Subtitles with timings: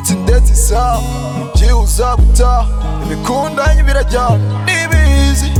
[0.00, 0.74] ndetse
[1.54, 2.64] igihe uzabuta
[3.04, 5.50] ibikundanye birajyana n'ibizi.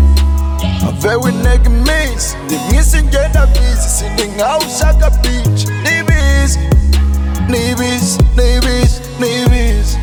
[0.88, 6.58] Avewe intege iminsi ndi mwisi ngenda bizi sindi nkawe ushaka bici n'ibizi.
[7.50, 9.96] N'ibizi n'ibizi n'ibizi.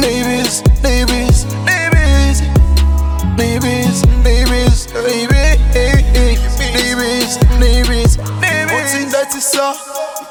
[0.00, 2.44] N'ibizi n'ibizi n'ibizi.
[3.36, 5.56] N'ibizi n'ibizi n'ibizi.
[6.74, 8.98] N'ibizi n'ibizi n'ibizi.
[9.08, 9.38] Ndetse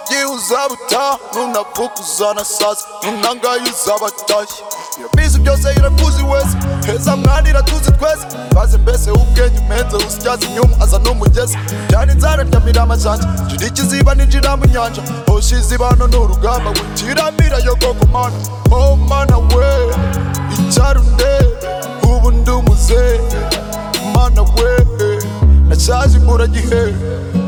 [0.10, 4.64] isa igihe uzabuta nunavuka uzanasaza nunangaye uzabatashye
[5.00, 8.26] iyo bizi byose irakuzi wese heza mwana iratuzi twese.
[8.56, 11.58] Maze mbese ubwenge umenze usityaza inyuma aza n'umugezi.
[11.90, 15.02] Cyane inzara ryamira amajanja jira ikiziba ninjira mu nyanja.
[15.28, 18.36] Hoshi izibano n'urugamba wikiramira yo koko mana.
[18.72, 19.70] Oh mana we
[20.56, 21.50] icyaro ndebe
[22.04, 23.20] ubu ndi umuzehe
[24.16, 24.70] mana we
[25.68, 26.94] nashaje imburagihe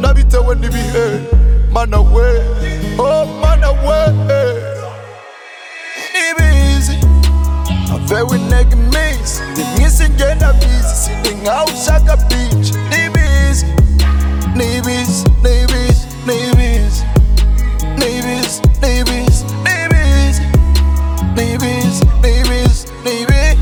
[0.02, 1.08] nabitewe n'ibihe.
[1.72, 2.96] man away.
[3.00, 4.12] Oh, man away.
[6.14, 6.98] It be easy.
[7.94, 9.40] A very nigga miss.
[9.56, 10.96] The missing get a busy.
[10.96, 12.72] Sitting house like a beach.
[12.92, 13.64] Nibbies,
[14.56, 17.04] nibbies, nibbies, nibbies.
[17.98, 20.38] Nibbies, nibbies, nibbies.
[21.36, 23.62] Nibbies, nibbies, nibbies.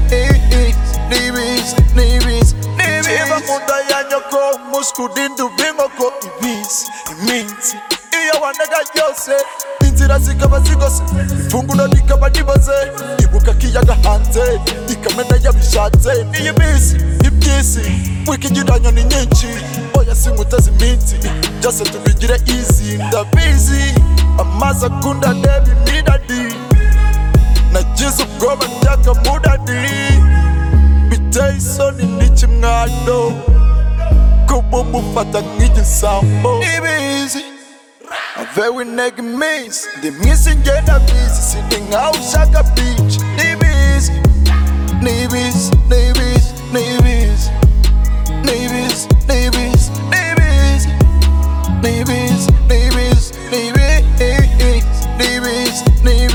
[1.09, 3.05] Nibbies, nibbies, nibbies.
[3.05, 4.59] Cheva kunda yanyo ko.
[4.71, 6.11] Musku dindu bingo ko.
[6.41, 6.89] Nibbies,
[7.25, 7.75] nibbies.
[8.33, 9.31] Yose
[9.87, 11.03] inzira zikaba zigose
[11.47, 12.71] ifunguro rikaba riboze
[13.23, 14.59] ibuka kiyaga hanze
[14.91, 16.95] ikamena yabishatse iyi bisi
[17.27, 17.81] iby'isi
[18.27, 19.47] wikigiranyo ni nyinshi.
[19.99, 21.15] Oya sinkuteze iminsi
[21.59, 23.93] byose tubigire izi ndabizi
[24.39, 26.55] amazi akunda ndeba imiradi
[27.73, 29.73] nagize ubwoba byakamudadi
[31.09, 33.31] biteye isoni n'ikimwano
[34.47, 36.61] kuba mufata nk'igisambo.
[36.77, 37.43] Ibizi
[38.11, 43.19] A very neck means the missing get a piece sitting out on the beach.
[43.37, 44.09] Neighbors,
[45.03, 47.49] neighbors, neighbors, neighbors,
[48.43, 50.87] neighbors, neighbors, neighbors,
[51.83, 54.11] neighbors, neighbors, neighbors,
[55.17, 56.28] neighbors, neighbors.